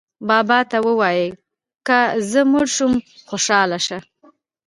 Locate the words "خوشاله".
3.29-3.79